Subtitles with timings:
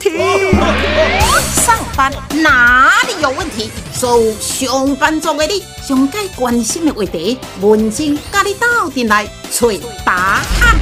[0.00, 3.70] 上班哪里有问题？
[3.92, 9.68] 所有上班族的你，上该关心的话题，文静跟你斗阵来找
[10.04, 10.78] 答案。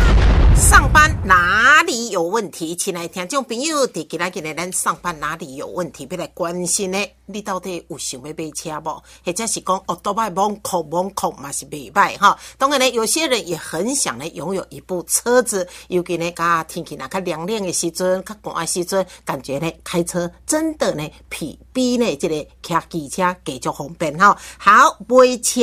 [0.56, 2.74] 上班哪里有问题？
[2.74, 6.06] 亲爱的听众朋友，伫今仔日咱上班哪里有问题？
[6.06, 6.98] 别来关心呢？
[7.26, 9.02] 你到底有想要买车无？
[9.24, 12.36] 或者是讲哦，多摆蒙空蒙空嘛是袂歹哈。
[12.58, 24.36] 当然呢，有些人也很想呢拥有一部车子，尤其呢，甲天气若较凉凉的时阵，较寒的时阵，感觉呢开车真的呢比比呢这个骑机车更加方便哈。
[24.58, 25.60] 好，买车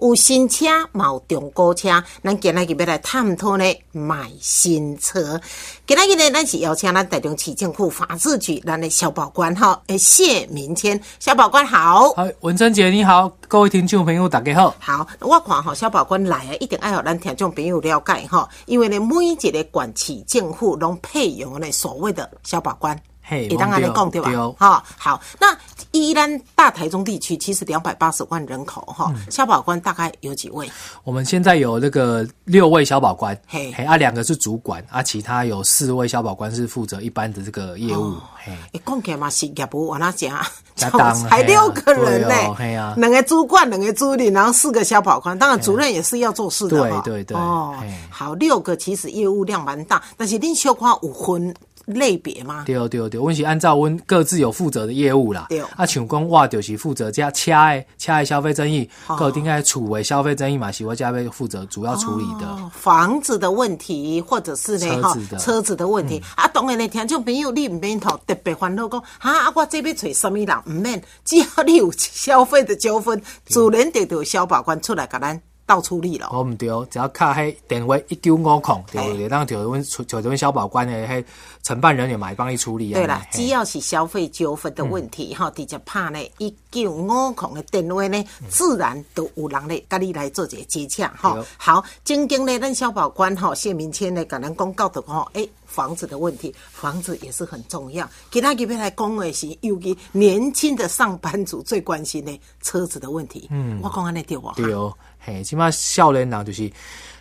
[0.00, 1.88] 有新车，嘛有中古车，
[2.22, 5.40] 咱今仔日要来探讨呢买新车。
[5.86, 10.98] 今日呢，咱是邀请咱台中市政府法制局咱的小保官哈，诶谢明谦。
[11.18, 14.74] 小宝官好，好，文珍姐你好，各位听众朋友大家好。
[14.78, 22.98] 好，我看哈，小宝官来啊，一定爱让咱听众朋友了解哈，因为呢，每一个管区政府拢配有呢所谓的小宝官。
[23.30, 24.30] 也当然来讲对吧？
[24.58, 25.56] 哈，好，那
[25.92, 30.70] 依然大台中地区其实两百八十万人口哈，消保官大概有几位？
[31.04, 40.44] 我们现在有那个六位消保官，嘿，啊，两个是主管，啊，其他有四位消保官是负责一般的这个业务，嘿，一共起嘛是业务我那讲，
[41.28, 47.74] 才六个人呢，两个主管，两个助理，然后四个消保官，当然主任也是要做事的对对对，哦，
[48.10, 51.54] 好，六个其实业务量蛮大，但是恁小看五分。
[51.88, 52.64] 类别吗？
[52.66, 55.46] 对对对，阮是按照阮各自有负责的业务啦。
[55.48, 62.70] 对，啊，像讲我就是负责加车的车的消费争议，各顶个厝的消费争议嘛，是我加位负责主要处理的。
[62.72, 75.40] 房子的问题，或者是呢哈车子的问题啊，当然呢，听众朋友你唔免头特别烦恼讲啊，我这边找什么人唔免，只要你有消费的纠纷，主人得有消保官出来甲咱。
[75.68, 81.22] 到处理了，我唔对，只要卡迄电话一九五空，就就当就阮就阮消保官的迄
[81.62, 82.96] 承办人员嘛，帮你处理啊。
[82.96, 91.36] 对啦，只要是消费纠纷的问题，哈，直接拍呢一九五空的电话呢，自然都有人咧，甲你来做一个接洽，哈。
[91.58, 98.08] 好，正经呢，咱消保官哈谢明谦呢，甲咱公告的吼，诶，房子的问题，房子也是很重要。
[98.30, 103.48] 其他这边来讲的是，尤其年轻的上班族最关心的车子的问题。
[103.50, 104.50] 嗯，我讲安尼对无？
[104.56, 104.90] 对哦。
[105.18, 106.70] 嘿，即马少年人就是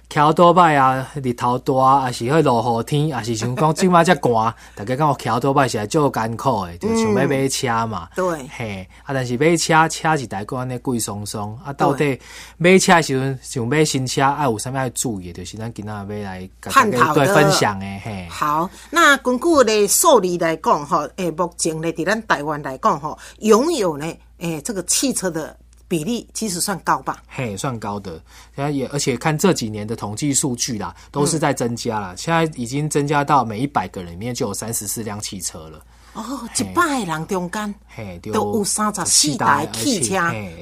[0.10, 8.08] 骑多摆啊，日头大啊，是迄落雨天，啊是想讲 即马遮寒，大家讲我骑多摆是来足艰苦诶，就想要买车嘛。
[8.16, 12.18] 对，嘿，啊，但是买车车是大个安尼贵松松，啊，到底
[12.56, 15.34] 买车时阵想买新车，爱有啥物要注意？
[15.34, 18.02] 就是咱今仔要来探讨对分享诶。
[18.06, 24.06] 嘿，好，那根据咧数字来讲吼，诶，目前咧伫咱台湾来讲吼，拥有呢，
[24.38, 25.58] 诶，这个汽车的。
[25.88, 28.22] 比例其实算高吧，嘿，算高的。
[28.56, 32.16] 现在也而且看这几年的统计数据啦，都是在增加了。
[32.18, 35.82] 现在已经增加到每一百个人里面就有三十四辆汽车了。
[36.18, 37.76] 哦，一百个人中间
[38.34, 40.16] 都有三十四台汽车，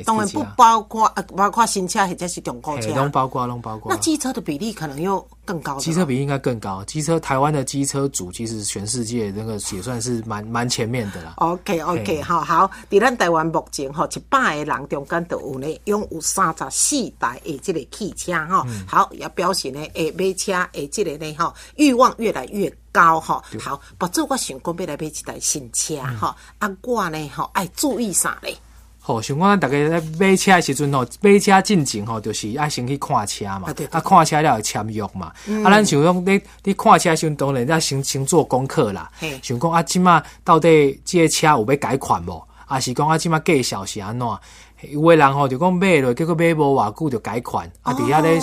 [0.05, 3.89] 当然不包括呃，包括新车或者是中国车，拢包括，拢包括。
[3.89, 5.77] 那机车的比例可能又更高。
[5.77, 11.35] 机车比应该更高，机车台湾的机车组其实全世界那个也算是蛮蛮前面的啦。
[11.37, 18.67] OK OK，好好，伫咱台湾目前吼，一百个人中间都有呢，拥有三十四台的这个汽车哈。
[18.85, 22.69] 好，也表示呢，诶，买车诶，这个呢，哈，欲望越来越。
[22.95, 28.55] 高吼好，不做我想讲要来买一台新车吼，啊我呢吼爱注意啥嘞？
[29.01, 35.27] 好，像我大家咧买车的时阵吼，买车进前吼，就是爱先去看车嘛，啊看车了签约嘛，
[35.65, 39.11] 啊咱想讲你你看车时阵当然要先先做功课啦，
[39.43, 42.41] 想讲啊即马到底这个车有要改款无？
[42.65, 44.27] 啊是讲啊即马介绍是安怎？
[44.91, 48.39] 有诶人吼就讲买了，结果买无偌久就改款，啊伫遐咧。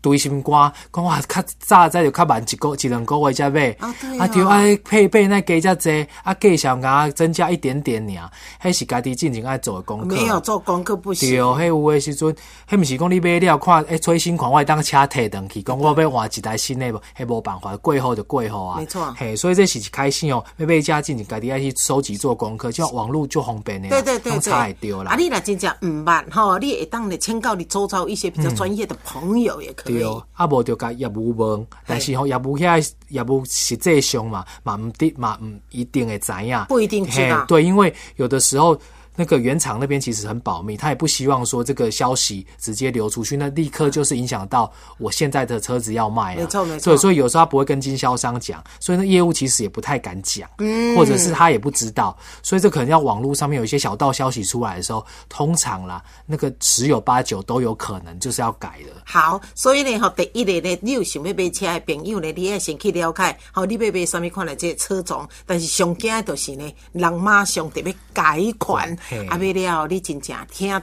[0.00, 3.94] 堆心肝，讲哇，较早仔就较慢一个一两个月才买，啊，
[4.28, 8.30] 对啊，配备那加遮济，啊，介绍啊增加一点点尔，
[8.62, 10.16] 迄是家己进前爱做的功课。
[10.16, 11.28] 没有做功课不行。
[11.30, 12.34] 对，迄有诶时阵，
[12.68, 18.78] 迄毋是讲你买了看，诶，最新款我会当车摕登去，讲我要换一台新诶，迄无办法，过好就过好啊。
[18.78, 19.14] 没错。
[19.16, 23.88] 嘿，所以这是开心哦，要买遮进前家己爱去收集做功课，像网络就方便诶。
[23.88, 24.52] 对对对对。
[24.52, 25.12] 会丢啦。
[25.12, 29.89] 啊，你若真正毋捌吼，你会当咧请教你周遭一些比较专业的朋友也可以。
[29.92, 36.64] 对哦，啊无就甲业务问，但是吼业务遐业务实际上嘛，嘛毋得嘛毋一定会知影。
[36.68, 37.44] 不一定知道。
[37.46, 38.78] 对，因为有的时候。
[39.20, 46.36] 那个原厂那边其实很保密，他也不希望说这个消息直接流出去，那立刻就是影响到我现在的车子要卖啊。
[46.38, 46.84] 没错没错。
[46.84, 59.02] 所以所以有时候他不会跟经销商讲，所以那业务其实也不太敢讲，嗯，或者是他也不知道，所以这可能要网络上面有一些小道消息出来的时候，通常啦，那个十有八九都有可能就是要改的。
[59.04, 68.96] 好，所以呢，吼，第一个呢，你有想要买车的朋友呢，你也先去了解，好，你要买什么款的这车种，但是上惊的就是呢，人马上特别改款，
[69.28, 70.80] 啊，买了你真正听到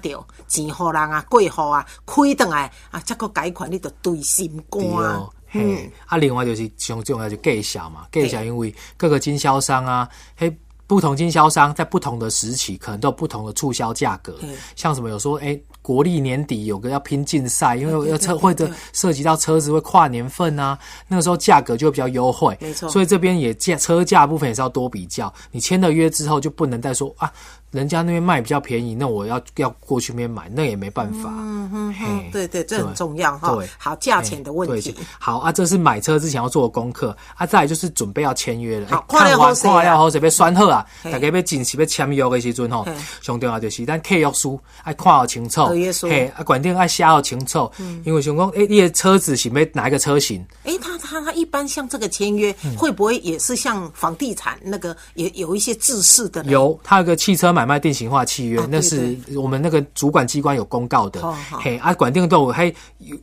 [0.48, 4.82] 钱互人啊，过户啊，开倒来啊，这个改款你就对心肝。
[5.54, 10.56] 嗯，啊，另外就是上重要就介绍嘛，介绍因为各个经销商啊，嘿。
[10.90, 14.40] 不同经销商在不同的时期，可能都有不同的促销价格。
[14.74, 22.58] 像什么有说，哎，国历年底有个要拼竞赛，因为要车会的涉及到车子会跨年份啊，那个时候价格就会比较优惠。
[22.60, 25.34] 没错，所以这边也价车价部分也是要多比较。
[25.50, 27.32] 你签了约之后，就不能再说啊。
[27.72, 31.30] 人家那边卖比较便宜，那我要要过去那边买，那也没办法。
[31.30, 33.54] 嗯哼哼，对对，这很重要哈。
[33.54, 34.96] 对，好，价钱的问题。
[35.20, 37.46] 好啊，这是买车之前要做的功课啊。
[37.46, 38.88] 再来就是准备要签约了。
[38.90, 40.86] 好，看完看了后，准备选好啊。
[41.04, 42.88] 大家要正式要签约的时阵吼，
[43.22, 45.62] 上重要就是咱契约书爱看好清楚。
[46.04, 47.70] 嘿，啊，管定爱写好清楚。
[47.80, 48.02] 嗯。
[48.06, 50.46] 因为想讲，哎，你的车子是要哪一个车型？
[50.64, 56.44] 哎，他他他一般像这个签约，会不会也是像房地产那个也有一些制式的？
[56.46, 61.22] 有，他有个汽车买卖定型化契约，那是我们那个主管机关有公告的。
[61.60, 62.74] 嘿，啊，管定都有还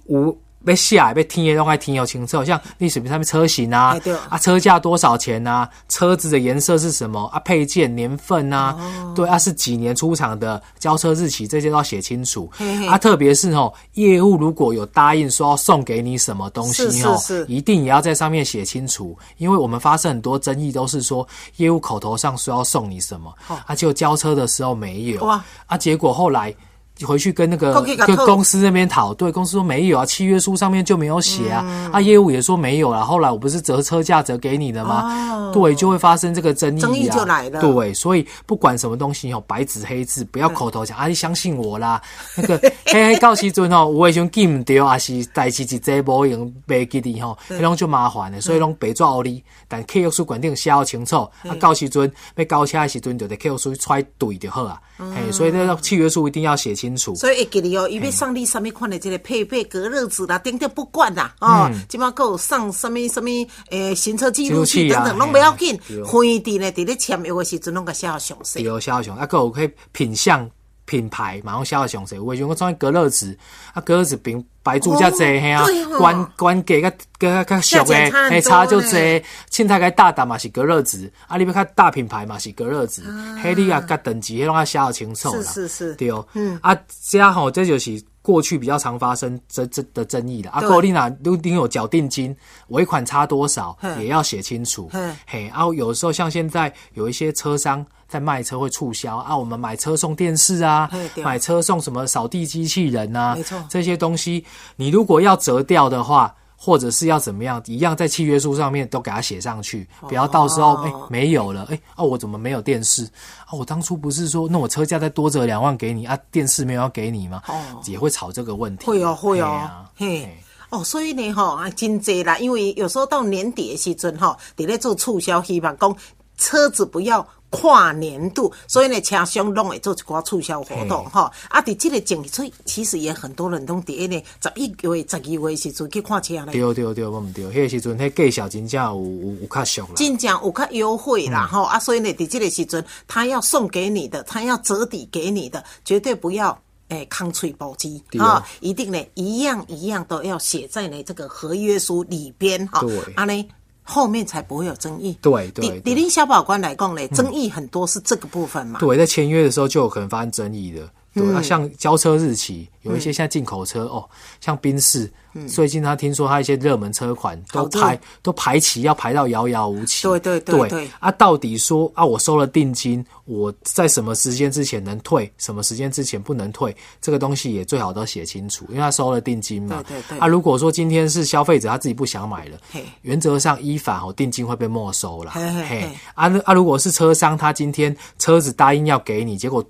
[0.06, 0.36] 有。
[0.64, 3.96] 被下被听也都还挺有清楚，像历史上面车型啊，
[4.28, 8.76] 啊车价多少钱啊，车子的颜色是什么啊，配件年份啊，
[9.14, 12.50] 对啊是几年出厂的，交车日期这些都要写清楚。
[12.88, 21.26] 啊，特别是哦，业务如果有答应说要送给你什么东西哦，一定也要在上面写清楚，因为我们发生很多争议都是说
[21.56, 23.32] 业务口头上说要送你什么，
[23.66, 25.24] 啊就交车的时候没有，
[25.66, 26.54] 啊结果后来。
[27.02, 33.04] 回去跟那个跟公司那边讨，对公司说没有啊，契约书上面就没有写啊，啊业务也说没有了。
[33.04, 35.50] 后来我不是折车价折给你的吗？
[35.52, 36.82] 对，就会发生这个争议啊。
[36.82, 37.60] 争议就来了。
[37.60, 42.00] 对，所以不管什么东西哦，白纸黑字，不要口头讲啊，你相信我啦。
[42.36, 48.40] 那个嘿嘿，告时阵哦，我想记唔掉，还是代志一这无用白记你吼，那种就麻烦了。
[48.40, 54.80] 所以拢白纸黑字，但契约书规定写好清楚，啊告时阵要交车的时阵，就得契约书揣对就好啊。
[54.98, 57.14] 哎，所以这个契约书一定要写清楚。
[57.14, 63.28] 所以会给你哦，伊要上你什么款的这个配备隔热纸啦，等等不管啦，哦，即马够上什么什么
[63.70, 65.78] 诶行车记录器等等，拢不要紧。
[66.04, 68.62] 会地呢，伫咧签约的时阵，拢个写好详细。
[68.64, 70.50] 有写好详细，啊，有可以品相。
[70.86, 73.36] 品牌马上写好详细，为什么装隔热纸？
[73.72, 75.64] 啊，隔热纸并白注较济，嘿啊，
[75.98, 79.22] 关关价较较较俗诶，嘿差就济。
[79.48, 83.02] 青菜该大胆嘛是隔热纸，啊，你要看大品牌嘛是隔热纸，
[83.42, 85.42] 黑你啊甲等级，迄拢啊写好清楚啦。
[85.42, 86.76] 是是是，对哦，嗯啊，
[87.08, 90.50] 这样吼，这就是过去比较常发生这这的争议的。
[90.50, 92.36] 啊，高丽娜都定有缴定金，
[92.68, 94.90] 尾款差多少也要写清楚。
[95.26, 97.84] 嘿，啊，有时候像现在有一些车商。
[98.14, 104.44] 在卖车会促销啊，我们买车送电视啊，买车送什么扫地机器人啊，没错，这些东西
[104.76, 113.02] 你如果要折掉的话，或者是要怎么样，一样在契约书上面都给他写上去，不要到时候哎没有了，哎哦我怎么没有电视？
[113.46, 113.50] 啊？
[113.52, 117.42] 我当初不是说那我车价再多折两万给你啊，电视没有要给你吗？
[117.48, 120.38] 哦，也会吵这个问题，会哦会哦，嘿
[120.70, 125.96] 哦，所以呢哈啊真济啦，因为有时候到年底的时阵哈，伫咧做促销，希望讲
[126.38, 127.26] 车子不要。
[127.54, 131.30] 跨年度，所以呢，车商拢会做一寡促销活动哈。
[131.48, 136.46] 啊，伫这个景所以其实也很多人都伫呢十一月、十二月时阵去看车咧。
[136.46, 139.88] 对对对，我唔对，迄个时阵，迄价小真正有有有较俗啦。
[139.96, 152.80] 真正有较优惠啦，哈啊，所以呢，伫这个时阵，他要送给你的，他要折抵给你的，绝对不要诶抗脆保机啊，一定呢一样一样都要写在呢这个合约书里边哈。
[152.80, 153.48] 对，啊呢。
[153.84, 155.16] 后面才不会有争议。
[155.22, 158.80] 对对，李林小保官来讲嘞，争议很多是这个部分嘛。
[158.80, 160.88] 对，在签约的时候就有可能发生争议的。
[161.14, 164.08] 对啊，像交车日期，有一些现在进口车哦，
[164.40, 165.10] 像宾士。
[165.48, 170.04] 最近他听说他一些热门车款都排都排期要排到遥遥无期。
[170.06, 179.82] 对对对对啊，到底说啊，我收了定金，我在什么时间之前能退，什么时间之前不能退，这个东西也最好都写清楚，因为他收了定金嘛。
[179.88, 180.18] 对对对。
[180.20, 182.58] 啊，如果说今天是消费者他自己不想买了，
[183.02, 185.32] 原则上依法哦，定金会被没收了。
[185.32, 185.82] 嘿，
[186.14, 189.64] 啊啊，如果是车商他今天车子答应要给你，结果。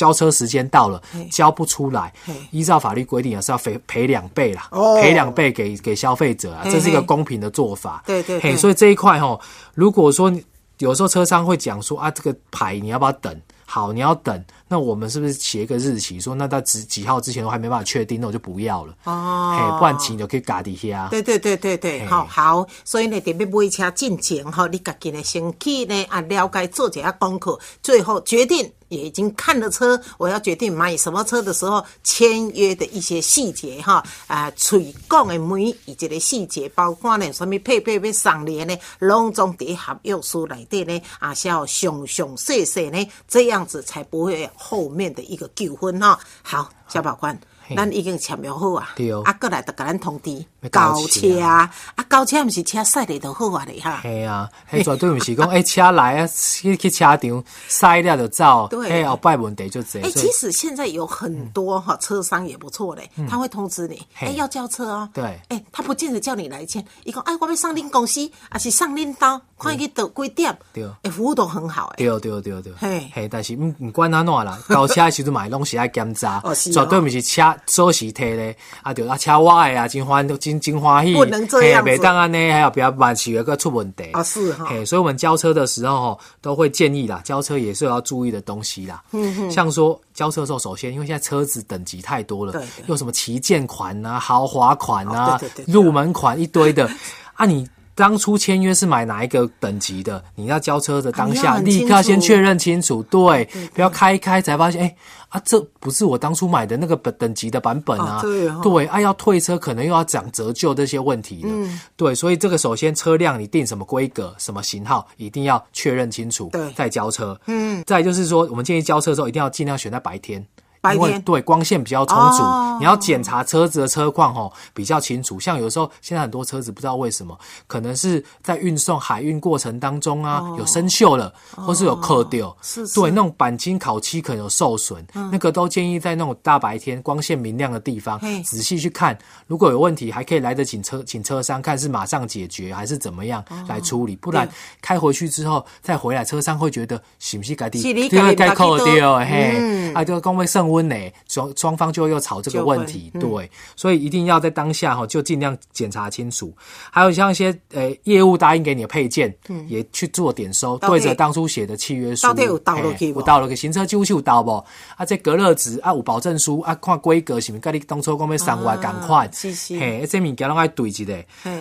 [0.00, 2.10] 交车时间到了，交不出来，
[2.52, 4.66] 依照法律规定啊是要赔赔两倍啦，
[5.02, 8.02] 赔两倍给给消费者啊，这是一个公平的做法。
[8.06, 9.38] 对对，嘿，所以这一块哈，
[9.74, 10.32] 如果说
[10.78, 13.38] 有时候车商会讲说啊，这个牌你要不要等？
[13.66, 18.94] 好，你要等，那我们是不是写一个日期，说那到几几号之前都还没办法确定，那我就不要了。
[19.04, 21.08] 哦，嘿，不然钱就可以嘎底下。
[21.10, 28.72] 对对对对对，好好，所以呢，特别买车进前哈，你家己呢先去呢啊了解做一下功课，最后决定。
[28.90, 46.18] 也已经看了车，我要决定买什么车的时候，签约的一些细节哈，啊，嘴讲的每一个细节，包括呢什么配备要上联呢，拢总伫合要书内底呢，啊，是要详详细细呢，这样子才不会后面的一个纠纷哈。
[46.42, 47.40] 好，小宝官。
[47.76, 54.00] 咱已经签约好啊，啊，过来就甲咱通知交车啊，啊，交车毋是车驶咧就好啊咧哈。
[54.02, 60.00] 系啊，迄绝对毋是讲诶， 车来啊，去去车场驶了就走，诶，后摆问题就这。
[60.02, 65.08] 诶，其实现在有很多哈车商也不错嘞，他会通知你，诶，要交车哦。
[65.12, 72.04] 对，诶，他不见得叫你来签，伊讲，哎，我要上恁公司，啊是上恁刀，看去到几点，对，诶，服务都很好，诶。
[72.04, 77.54] 对对对对，嘿，嘿，但是毋毋管安怎啦， 交车时阵买拢是爱检查，绝对毋是车。
[77.66, 84.22] 锁匙摕咧，啊，对啊，车我诶啊，真欢真真欢喜，不能这样子，当安尼，还要不要万起有个出问题啊？
[84.22, 89.02] 是哈，嘿所以我们交车的时候吼都会建议啦，交车也是要注意的东西啦。
[89.12, 96.88] 嗯哼，像说交车的时候，首先因为现在车子等级太多了，对，有什么旗舰款啊、豪华款啊、入门款一堆的，
[97.34, 97.68] 啊，你。
[97.94, 100.22] 当初签约是买哪一个等级的？
[100.34, 103.44] 你要交车的当下，立刻先确认清楚，对，
[103.74, 104.96] 不要开一开才发现，哎
[105.28, 120.44] 啊，这不是我当初买的那个本等级的版本啊，对，啊，要退车可能又要讲折旧这些问题了，对，所以这个首先车辆你定什么规格、什么型号，一定要确认清楚，对，再交车，嗯，再就是说，我们建议交车的时候一定要尽量选在白天。
[120.80, 121.20] 白天。
[121.22, 122.42] 对光线比较充足，
[122.78, 125.38] 你要检查车子的车况哦比较清楚。
[125.38, 132.56] 像有时候现在很多车子不知道为什么，可能是在运送海运过程当中啊有生锈了，或是有磕掉，
[132.94, 139.16] 对那种钣金烤漆可能有受损，那个都建议在那种大白天光线明亮的地方仔细去看。
[139.46, 144.48] 如果有问题，还可以来得及车请车商看是马上解决还是怎么样来处理，不然
[144.80, 150.69] 开回去之后再回来，车商会觉得是不是该地该扣掉嘿，啊就工会剩。
[150.70, 150.96] 温呢，
[151.28, 156.52] 双双方就又吵这个问题，对，所以一定要在当下哈，就尽量检查清楚。
[156.90, 164.52] 还有像一些呃业务答应给你的配件，嗯，也去做点收，对着当初写的契约书，到底有到了去有到了个行车记录器有到不？
[164.96, 169.30] 啊，这隔热纸啊有保证书啊，看规格是毋是跟你当初讲要上外赶快，
[169.68, 171.04] 嘿，这物件拢爱对一下。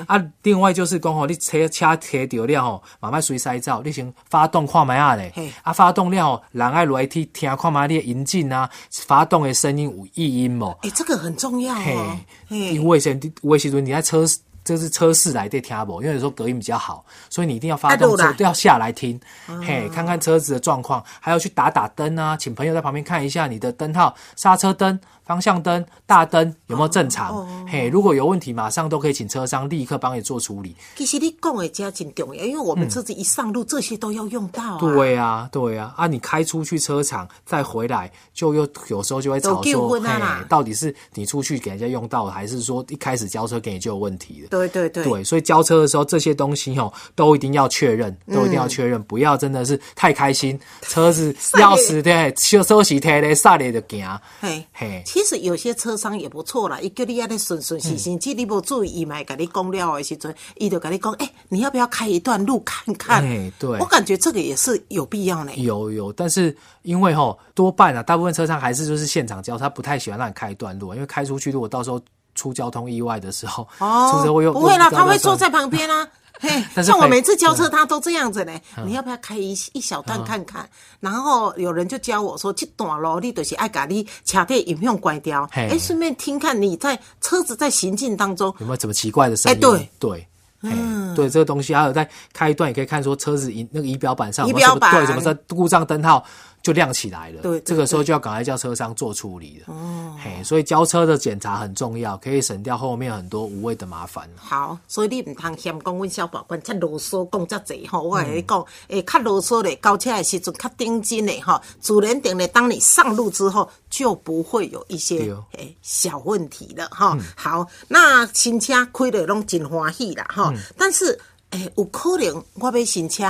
[0.08, 5.32] 啊，另外就是讲吼，你车车贴掉了吼，慢慢随塞照，你先发动看卖啊嘞，
[5.63, 8.70] 啊，发动了，人爱来去听看卖你的引进啊。
[9.06, 12.18] 发动的声音有异音哦，哎，这个很重要哦。
[12.50, 14.25] 因为先，为时阵你在车，
[14.63, 16.01] 就是车室来对听不？
[16.01, 19.20] 因为有时候隔音比较好，所以你一定要发动车都要下来听，
[19.65, 25.00] 嘿，看看车子的状况，还要去打打灯啊，请朋友在旁边看一下你的灯号、刹车灯。
[25.30, 27.46] 方向灯、大灯有没有正常？
[27.68, 30.76] 嘿，如果有问题，马上都可以请车商立刻帮你做处理。
[30.96, 34.80] 其实你讲的这真重要，因为我们车子一上路，这些都要用到。
[34.80, 40.10] 对啊，对啊，啊，你开出去车厂再回来，就又有时候就会吵说，嘿，
[40.50, 44.48] 到底是你出去给人家用到，还是说一开始交车给你就有问题了？
[44.50, 54.20] 对对对，对，所以交车的时候，这些东西哦，都一定要确认，都一定要确认，不要真的是太开心，车子 钥匙对，收收起贴咧，撒咧就行。
[54.42, 56.00] 嘿，嘿，其实有些车。
[56.00, 63.22] 商也不错啦，伊叫你安尼顺顺心心，即你无注意，伊咪甲你讲了的时阵，伊就甲你讲，哎，你要不要开一段路看看？
[63.22, 65.52] 哎，对，我感觉这个也是有必要呢。
[65.58, 72.00] 有有，但是因为吼多半啊，大部分车商还是就是现场交，他不太喜欢让你开一段路，因为开出去如果到时候
[72.34, 76.08] 出交通意外的时候，哦，出车祸又不会啦，他会坐在旁边啊。
[76.41, 78.53] 嘿，像我每次交车，他都这样子呢。
[78.86, 80.67] 你要不要开一一小段看看？
[81.01, 89.58] 然后有人就教我说，这段路你就是爱把你车底影响关掉，哎，顺便听看你在车子在行进当中有没有什么奇怪的声音？
[89.58, 90.27] 哎，对对，
[90.62, 96.25] 嗯，对这个东西，还有在开一段也可以看说车子仪那个仪表板上仪表板对什么在故障灯号。
[96.62, 99.74] 就亮起来了，对，这个时候就要赶快叫车商做处理了。
[99.74, 104.30] 哦，嘿，所以交车的检查很重要，可以省掉后面很多无谓的麻烦。
[104.36, 117.18] 好，所以你唔通嫌讲阮小宝官太啰嗦，讲遮济吼，我系你讲，诶，较啰嗦咧交车的时阵较定金的哈，主人定咧，当你上路之后就不会有一些诶小问题了哈。
[117.36, 121.18] 好，那新车开的拢真欢喜啦哈，但是
[121.51, 123.24] 诶，有可能我买新车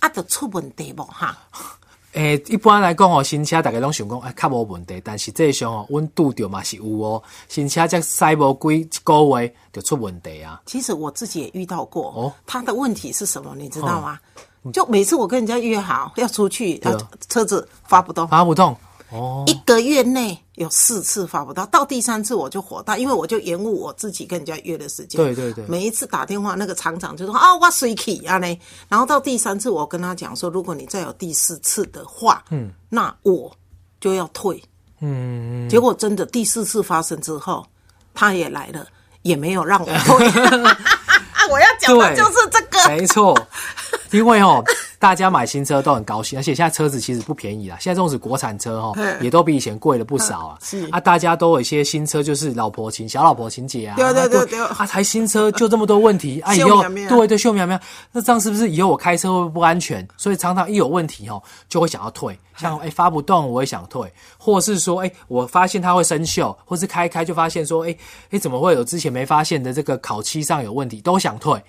[0.00, 1.36] 啊，就出问题无哈。
[2.14, 5.00] 诶，一般来讲哦，新车大家拢想讲，哎，较无问题。
[5.04, 10.62] 但是这上哦，温度着嘛是有哦，新车才塞无几一个月就出问题啊。
[10.64, 13.54] 其实我自己也遇到过哦，他的问题是什么？
[13.56, 14.18] 你知道吗？
[14.72, 16.80] 就每次我跟人家约好要出去，
[17.28, 18.74] 车子发不动，发不动。
[19.14, 25.16] 哦，一个月内有四次发不到，到第三次我就火大，因为我就延误我自己跟人家约的时间。
[25.16, 28.58] 对对对，每一次打电话，那个厂长就说啊，我水气啊嘞。
[28.88, 33.56] 然后到第三次，我跟他讲说，如果你再有第四次的话，嗯，那我
[34.00, 34.60] 就要退。
[35.00, 37.64] 嗯，结果真的第四次发生之后，
[38.14, 38.84] 他也来了，
[39.22, 40.26] 也没有让我退。
[41.50, 43.38] 我要讲的就是这个，没错，
[44.10, 44.60] 因为哦。
[45.04, 47.76] 大家买新车都很高兴，而且现在车子其实不便宜啦。
[47.78, 50.58] 现在这种是国产车哈，也都比以前贵了不少啊。
[50.62, 53.96] 是啊，大家都有一些新车，就是老婆情、小老婆情节啊。
[53.98, 57.78] 对对对对啊，台新车就这么多问题啊， 以后对对秀苗苗，
[58.12, 60.08] 那这样是不是以后我开车会不安全？
[60.16, 62.34] 所以常常一有问题哦，就会想要退。
[62.56, 67.94] 像哎发不动，我也想退，或是说哎我发现它会生锈，或是开开就发现说哎
[68.30, 71.62] 哎怎么会有之前没发现的这个烤漆上有问题，都想退。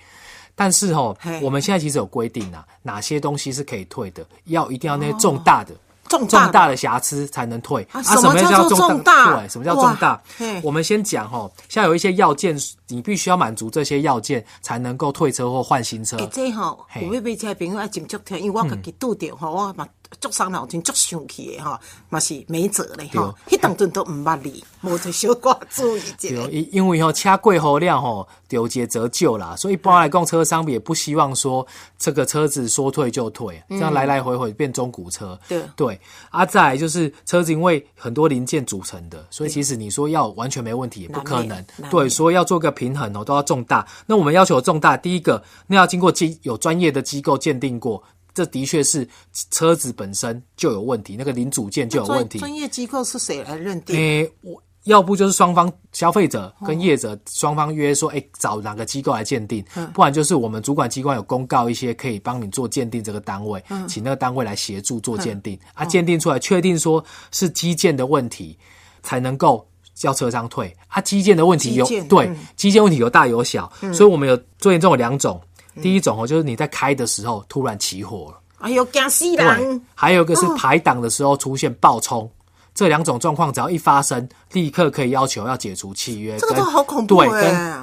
[0.56, 5.72] 但是哦，我们现在其实有规定啊，哪些东西是可以退的，要一定要那些重大的、
[6.08, 8.02] 重重大的瑕疵才能退啊。
[8.02, 9.36] 什么叫重大？
[9.38, 10.20] 对，什么叫重大？
[10.62, 12.58] 我们先讲哈，像有一些要件，
[12.88, 16.16] 你必须要满足这些要件才能够退车或换新车。
[16.32, 16.76] 这哈，
[17.08, 19.86] 我要买车朋友爱斟酌听，因为我家己拄着吼，我嘛。
[20.20, 21.78] 足伤脑筋，足生气的哈，
[22.08, 23.34] 嘛是没辙嘞哈。
[23.48, 26.48] 迄当阵都唔捌你，无就小寡注意者。
[26.48, 31.66] 因因为吼车贵好料吼，折旧啦，所以一般来讲，车商也不希望说
[31.98, 35.36] 这个车子说退就退，这样来来回回变中古车。
[35.48, 36.00] 对对，
[36.30, 41.62] 啊，再来就是车子因为很多零件组成的，所以其实你说要完全没问题也不可能。
[41.90, 43.84] 对，说要做个平衡哦，都要重大。
[44.06, 48.00] 那我们要求重大，第一个那要经过机有专业的机构鉴定过。
[48.34, 49.08] 这的确是
[49.50, 52.38] 车子本身就有问题，那个零组件就有问题。
[52.38, 53.96] 专业机构是谁来认定？
[53.96, 59.64] 诶，我要不就是双方消费者跟业者双方约说，哎，找哪个机构来鉴定？
[59.94, 65.58] 不然就是我们主管机关有公告一些可以帮你做鉴定这个单位，请那个单位来协助做鉴定。
[65.72, 67.02] 啊，鉴定出来确定说
[67.32, 68.58] 是基建的问题，
[69.02, 70.72] 才能够叫车商退。
[70.86, 75.40] 啊，基建的问题有对基建问题有大有小，所以我们有最严重有两种。
[75.82, 79.82] 第一种哦，就是你在开的时候突然起火了，哎呦，惊死人！
[79.94, 82.30] 还有一个是排档的时候出现爆冲，
[82.74, 86.38] 这两种状况只要一发生，立刻可以要求要解除契约。
[86.38, 87.82] 这个都好恐怖跟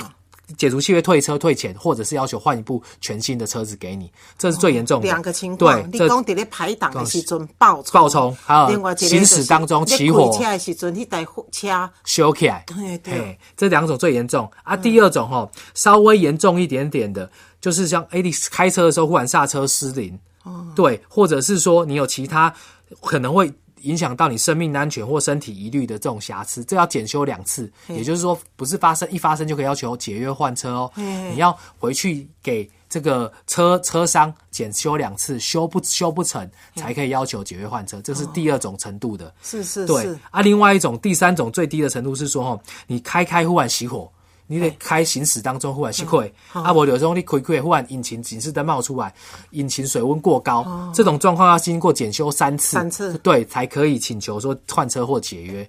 [0.57, 5.81] 解除契约、退车、退钱，或者是要求换一部全新的车子给你，这是最严重的两个情况。
[5.81, 12.63] 对，你讲在咧排档的时阵爆冲，爆冲，还有行驶当中起火，车的时阵，那台车修起来。
[12.67, 14.75] 对对，这两种最严重啊。
[14.75, 17.29] 第二种哈，稍微严重一点点的。
[17.61, 22.53] 就是像哎，你开车的时候忽然刹车失灵，哦对，或者是说你有其他
[23.01, 23.49] 可能会
[23.83, 27.71] 影响到你生命安全或身体疑虑的这种瑕疵，这要检修两次。
[27.87, 39.33] 也就是说，不是发生一发生就可以要求解约换车哦，你要回去给这个车车商检修两次，修不修不成才可以要求解约换车，这是第二种程度的。
[39.41, 40.41] 是是，对啊。
[40.41, 44.11] 另外一种第三种最低的程度是说，哦，你开开忽然熄火。
[44.53, 49.13] 你得开行驶当中忽然熄火，啊，无有时候你开开忽然引擎警示灯冒出来，
[49.51, 55.67] 引擎水温过高，这种状况要经过检修三次，三次对才可以请求说换车或解约。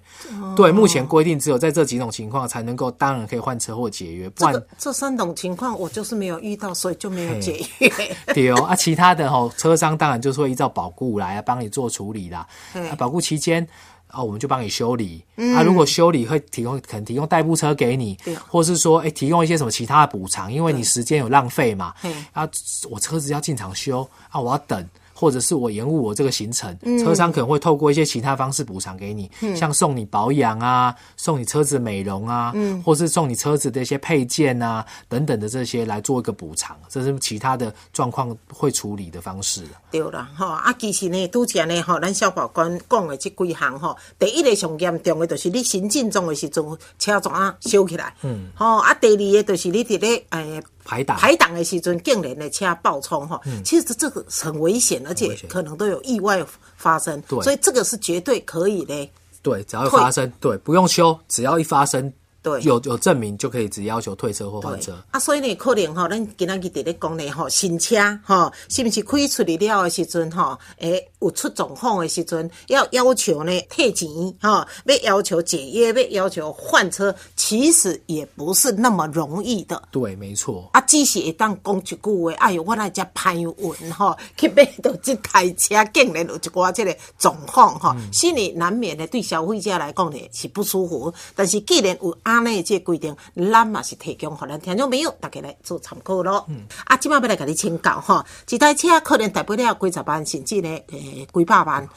[0.55, 4.29] 对，目前规定只有在这几种情况才能够，当然可以换车或解约。
[4.29, 7.91] 不然这三种情况我就是没有遇到，所以就没有解约。
[8.33, 12.47] 对哦，啊，其他的吼车商当然就是会依照保固来帮你做处理啦。
[12.73, 13.67] 啊，保固期间。
[14.15, 15.21] 啊，我们就帮你修理。
[15.55, 21.93] 啊，如果修理会提供，可能提供代步车给你，或是说，哎，提供一些什么其他的补偿，因为你时间有浪费嘛。
[22.31, 22.47] 啊，
[22.89, 24.89] 我车子要进厂修，啊，我要等。
[25.17, 39.63] 或者是我延误我这个行程，车商可能会透过一些其他方式补偿给你，像送你保养啊，送你车子美容啊，或是送你车子的一些配件啊等等的这些来做一个补偿，这是其他的状况会处理的方式。
[39.89, 46.61] 对了，哈啊，其实呢，拄前呢，哈，咱小保官讲的这几项哈，第一个上严重的就是你行进中的时阵
[46.99, 50.61] 车怎啊修起来，嗯，好啊，第二个就是你伫咧诶。
[50.85, 56.45] 排挡排挡的时阵，竟然的车爆冲哈，其实这个很危险，而且可能都有意外
[56.77, 57.19] 发生。
[57.27, 59.09] 对，所以这个是绝对可以的。
[59.41, 62.11] 对，只要发生，对，不用修，只要一发生
[62.45, 64.95] 对有有证明就可以只要求退车或换车。
[65.09, 74.07] 啊，所以呢，可能吼，咱今仔日伫咧讲呢，吼，新车吼，是不是开出嚟了的时阵吼，诶，有出状况的时阵，要要求呢退钱
[74.39, 79.81] 哈，要要求解约，要要求换车，其实也不是那么容易的。
[79.89, 80.69] 对，没错。
[80.73, 91.11] 啊，只是会当讲一句话，哎呦，我来只歹运吼，去买到这台车，竟然有一寡这个状况吼，心里难免的对消费者来讲呢是不舒服。
[91.35, 93.15] 但是既然有安尼这规定，
[93.51, 96.45] 咱嘛是提供互咱听众朋友大家来做参考咯。
[96.49, 101.87] 嗯啊，即摆要来甲你请教哈，一台车可能大不了几十万，甚至呢，诶，几百万。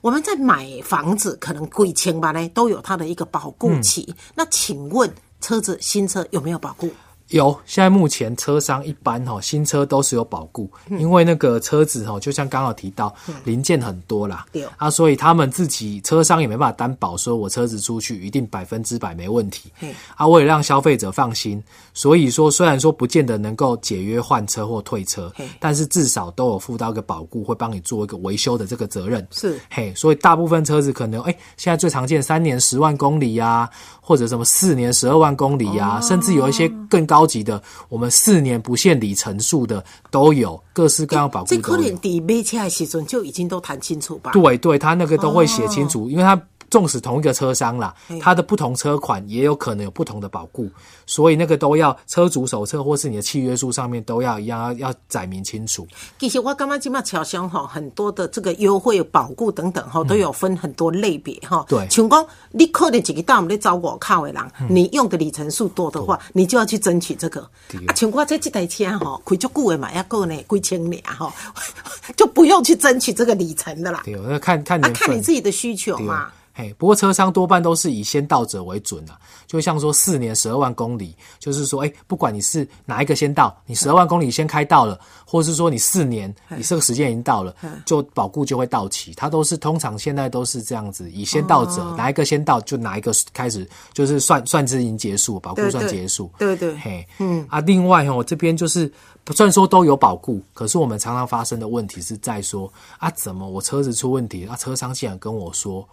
[0.00, 4.14] 我们在买房子，可能几千万呢，都有它的一个保固期。
[4.34, 6.88] 那请问，车子新车有没有保固？
[7.30, 13.14] 有，现在目前车商一般哈，新车都是有保固，因为那个车子哈，就像刚好提到，
[13.44, 14.46] 零件很多啦，
[14.78, 19.70] 啊，所以他们自己车商也没办法担保，说我车子出去一定百分之百没问题，
[20.16, 21.62] 啊，为了让消费者放心，
[21.92, 33.68] 所以说虽然说不见得能够解约换车或退车，但是至少都有付到一个保固，会帮你做一个维修的这个责任，是，嘿，所以大部分车子可能，哎，现在最常见三年十万公里啊，
[34.00, 37.17] 或者什么四年十二万公里啊，甚至有一些更高。
[37.18, 41.46] 高级的，我们四年不限里程数的都有，各式各样保护。
[41.48, 44.30] 这可能底买车的时阵就已经都谈清楚吧？
[44.30, 46.40] 对对，他那个都会写清楚，因为他。
[46.70, 50.68] 纵使同一个车商啦，它的不同车款也有可能有不同的保固，
[51.06, 55.86] 所以那个都要车主手册或是你的契约书上面都要一样要要载明清楚。
[56.18, 61.64] 其实我刚刚今嘛桥箱哈，很多的这个优惠保固等等哈，都有分很多类别哈。
[61.68, 67.40] 对，像讲你可能几个大我们找我靠的人，你用的里程数多的话，你就要去争取这个。
[67.86, 71.32] 啊，像我这这台车哈，开足久的嘛，要够呢几千年哈，
[72.16, 74.02] 就不用去争取这个里程的啦。
[74.04, 76.30] 对，那看看啊，看你自己的需求嘛。
[76.58, 79.16] 哎，不过车商多半都是以先到者为准啊，
[79.46, 87.54] 就像说四年十二万公里，就是说，哎，不管你是哪一个先到，你十二万公里先开到了，或者是说你四年，你这个时间已经到了，
[87.86, 89.14] 就保固就会到期。
[89.14, 96.28] 它都是通常现在都是这样子，以先到者哪一个先到，就哪一个开始，就是算算之已经结束，保固算结束。
[96.40, 98.92] 对对，嘿，嗯啊，另外哦，这边就是
[99.22, 102.68] 不算说都有保固，可是我们常常发生的问题是在说
[102.98, 105.88] 啊，怎么我车子出问题，啊，车商竟然跟我说。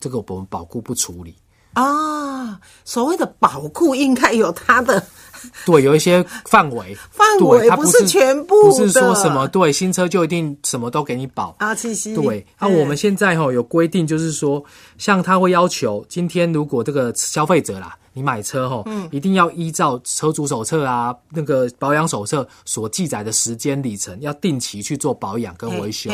[0.00, 1.34] 这个我们保固不处理
[1.74, 5.02] 啊，所谓的保固应该有它的
[5.64, 11.74] 对，有一些范围范围，不是全部，不是说什么对新车就一定什么都给你保啊。
[11.74, 14.64] 其实对，那我们现在哈有规定，就是说，
[14.96, 17.96] 像他会要求，今天如果这个消费者啦。
[18.18, 26.10] 你买车吼，一定要依照车主手册啊，那个保养手册所记载的时间里程，要定期去做保养跟维修。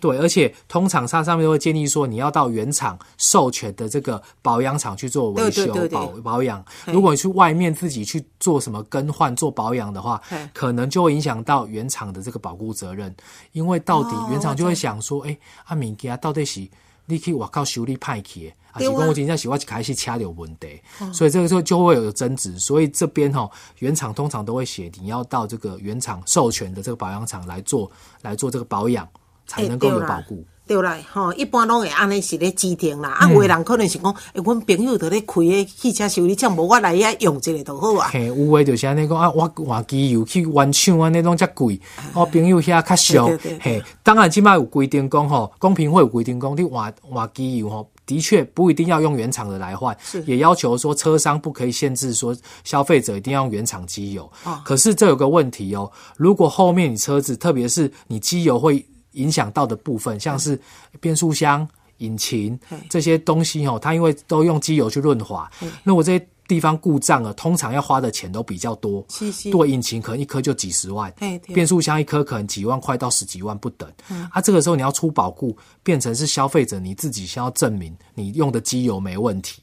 [0.00, 6.64] 对，而且通常它上面都会建议说，你要到原厂授权的这个保养厂去做维修保保养。
[6.86, 10.18] 如果你去外面自己去做什么更换做保养的话，
[10.54, 13.14] 可能就会影响到原厂的这个保护责任。
[13.52, 16.66] 因为到底原厂就会想说，哎，阿敏给他到底是
[17.06, 18.52] 你去外靠修理派去。
[18.72, 22.58] 啊，是讲我今天喜欢开始车有问题，所以这个时候就会有争执。
[22.58, 27.88] 所以这边哈，原厂通常都会写，你要到这个原厂授权的这个保养厂来做，
[28.22, 29.08] 来做这个保养，
[29.46, 30.44] 才能够有保护。
[30.66, 33.10] 对啦，吼，一般拢会安尼是咧指定啦。
[33.10, 38.08] 啊，有的人可能是讲，诶，阮朋友伫咧开诶汽车修理厂，无我来遐用一下就好啊。
[38.10, 41.78] 嘿，有诶，就是安尼讲啊，我换机油去原厂安尼拢则贵，
[42.14, 43.38] 我朋友遐较俗。
[43.60, 47.88] 嘿，当然即摆有规定讲吼，公平会有规定讲，你换换机油吼。
[48.06, 49.96] 的确不一定要用原厂的来换，
[50.26, 54.30] 也要求说车商不可以限制说消费者一定要用原厂机油。
[54.62, 60.56] 可是这有个问题哦，如果后面你车子，特别是你机油会影响到的部分，像是
[61.00, 61.66] 变速箱、
[61.98, 62.56] 引擎
[62.88, 65.50] 这些东西哦，它因为都用机油去润滑，
[65.82, 66.26] 那我这些。
[66.46, 69.02] 地方故障了，通常要花的钱都比较多。
[69.18, 71.10] 对，引擎可能一颗就几十万，
[71.46, 73.90] 变速箱一颗可能几万块到十几万不等。
[74.30, 79.62] 啊，这个时候你要出保固，变成是消费者你自己先要证明你用的机油没问题，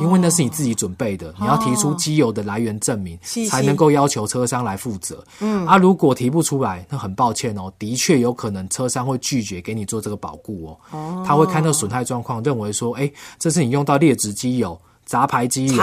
[0.00, 5.24] 因为那是你自己准备的，你要提出机油的来源证明，才能够要求车商来负责。
[5.40, 10.98] 嗯，啊，如果提不出来，那很抱歉哦，的确有可能车商会拒绝给你做这个保固哦。
[10.98, 14.78] 哦，他会看到损害状况，认为说，哎，这是你用到劣质机油。
[15.06, 15.74] 杂牌机油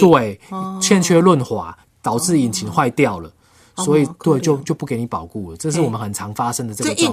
[0.00, 0.40] 对
[0.80, 3.30] 欠缺润滑，导致引擎坏掉了，
[3.76, 5.56] 所以对就就不给你保固了。
[5.58, 6.96] 这是我们很常发生的这个状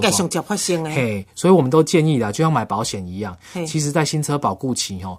[0.94, 5.18] 嘿，所以我们都建议的，就像买保险一样，其实，在新车保固期哦，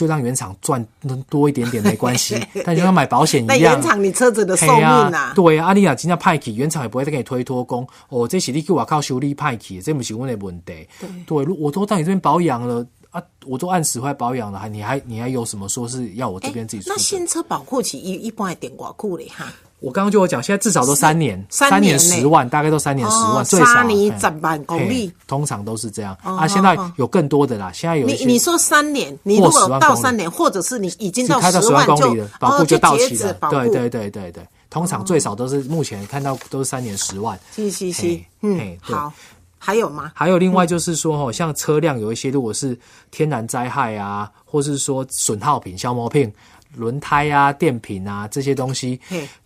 [0.00, 10.88] 就让原厂赚能多一点点没关系， 但就像买保险一样，原厂你车子的寿命啊，对啊，阿丽亚今天派起原厂也不会再给你推脱工哦，这是你给我靠修理派起，这不是我的问题。
[10.98, 12.86] 对，对，我都到你这边保养了。
[13.10, 16.84] 啊，我都按时坏保养了，还你还你还有什么说是要我这边自己？
[16.86, 19.52] 那新车保护期一一般还点寡库嘞哈？
[19.80, 26.46] 我刚刚就有讲，现在至少都三年，三年十万，大概都三年十万，最少三年十万公里，通常都是这样啊。
[26.46, 33.32] 现在有更多的啦，现在有你你说三年，你如果到三年，或者是你已经到十万公里了，保护就到期了。
[33.50, 37.38] 对对对对对，通常最少都是目前看到都是三年十万。
[37.56, 39.10] 是是是，嗯，好，
[39.56, 40.12] 还有吗？
[40.14, 42.78] 还有另外就是说哦，像车辆有一些如果是
[43.10, 46.30] 天然灾害啊，或是说损耗品、消磨品。
[46.74, 49.00] 轮胎啊、电瓶啊这些东西，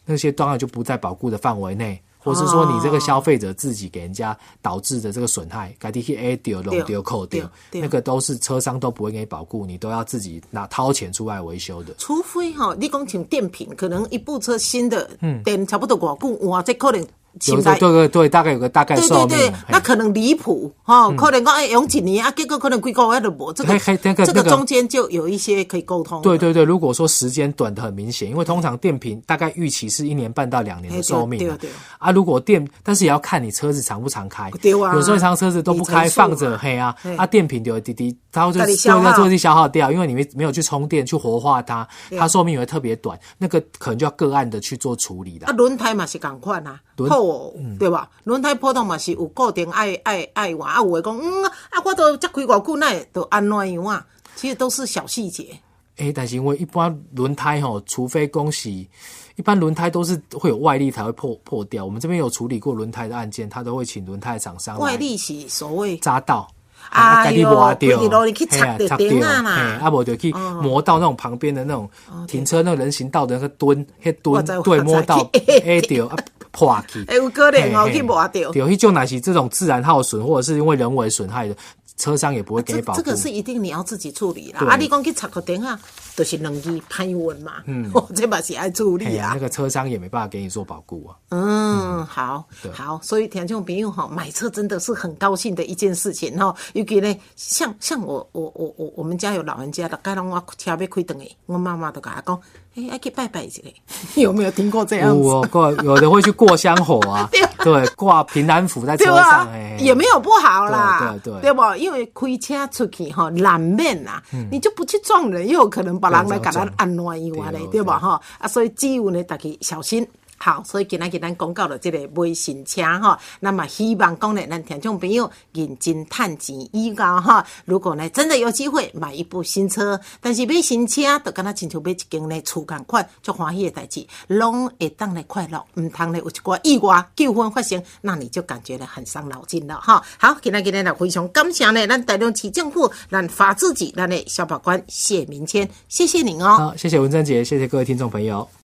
[0.05, 11.95] 那些当然就不在保固的范围内，或是说你这个消费者自己给人家导致的这个损害，该地去 A 丢、弄丢、扣掉，那个都是车商都不会给你保固，你都要自己拿掏钱出来维修的。
[11.99, 15.11] 除非哈，你讲请电瓶，可能一部车新的
[15.45, 17.07] 电差不多保固，哇，这可能。
[17.41, 19.53] 对对对对，大概有个大概寿命。
[19.69, 23.53] 那可能离谱哈，可能讲哎用几年啊，结果可能几个月都无。
[23.53, 26.23] 这个这个中间就有一些可以沟通。
[26.23, 31.39] 对对对，如果说时间短的很明显，因为通常电瓶大概预期是一年半到两年的寿命。
[31.39, 31.71] 对对。
[31.99, 34.51] 啊，如果电，但是也要看你车子常不常开。
[34.63, 34.95] 对啊。
[34.95, 38.67] 有时候常车子都不开，放着黑啊，啊电瓶丢滴滴，它就就在
[39.15, 45.47] 做去消耗掉，因为你没没有去充电去活化它，它寿命也会特别短，那个可能就要个案的去做处理的。
[45.47, 48.09] 啊，轮胎嘛是赶快啊，破对吧？
[48.25, 51.53] 轮胎破洞嘛是有固定爱爱爱换啊，有诶讲嗯啊，
[51.85, 54.07] 我都才开偌久，那都安怎样啊？
[54.37, 55.57] 其实都是小细节。
[55.97, 58.89] 诶，但是因为一般轮胎吼，除非恭喜，
[59.37, 61.85] 一般轮胎都是会有外力才会破破掉。
[61.85, 64.79] 我们这边有处理过轮胎的案件，他都会请轮胎厂商。
[64.79, 66.49] 外力是所谓扎到。
[66.91, 68.89] 啊哟，掉，你去擦掉
[69.27, 69.51] 啊嘛，
[69.83, 71.89] 啊无就去磨到那种旁边的那种
[72.27, 75.29] 停车那个人行道的那个墩，迄墩对磨到
[75.67, 76.17] 哎掉 啊
[76.53, 81.57] 破去， 哎有可能哦去磨掉，掉迄种乃是这种自然耗损或者是因为人为损害的。
[81.97, 84.61] 车商也不会给保这个是一定你要自己处理啦。
[84.69, 85.79] 啊，你讲去插个电啊，
[86.17, 87.55] 都是冷机拍温嘛。
[87.67, 89.31] 嗯， 这把是爱处理啊。
[89.35, 91.15] 那个车商也没办法给你做保固啊。
[91.31, 96.55] 嗯，好，好，所以听众朋友哈，买车真的是很高兴的一件事情哈。
[96.73, 102.41] 尤其呢，像像我我我我我们家有老人家的，该让我车要开灯诶，我妈妈都跟他讲。
[102.77, 103.63] 哎，要去拜拜一下，
[104.21, 105.49] 有没有听过这样子？
[105.49, 107.31] 过有的会去过香火 啊，
[107.63, 111.63] 对，挂平安符在车上，哎，也没有不好啦，对对，对不？
[111.85, 117.99] 因为开车出去吼，难免呐，你就不去撞人，又有可能把人来给他按乱一话嘞，对吧？
[117.99, 120.07] 哈啊，所以只有呢，大家小心。
[120.45, 140.05] 好，所以今日给咱讲到了这个买新车哈，那么希望讲呢，咱听众朋友认真探钱以后哈，如果呢真的有机会买一部新车，但是买新车都跟他亲像买一间呢厝共款，足欢喜的代志，拢会当来快乐，唔通呢有一寡意外纠纷发生，那你就感觉呢很伤脑筋了哈。
[140.19, 146.57] 好，今日给咱非常感谢呢，咱台中市政府咱法制局咱的小法官谢明谦，谢谢您哦。
[146.59, 148.47] 好，谢谢文珍姐，谢谢各位听众朋友。